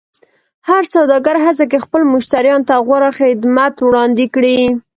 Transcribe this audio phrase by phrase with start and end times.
[0.67, 4.59] هر سوداګر هڅه کوي خپلو مشتریانو ته غوره خدمت وړاندې کړي.